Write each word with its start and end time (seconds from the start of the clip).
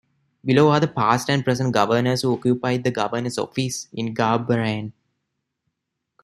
Below 0.43 0.69
are 0.69 0.79
the 0.79 0.87
past 0.87 1.29
and 1.29 1.43
present 1.45 1.75
governors 1.75 2.23
who 2.23 2.33
occupied 2.33 2.83
the 2.83 2.89
governor's 2.89 3.37
office 3.37 3.87
in 3.93 4.15
Garbahare. 4.15 4.91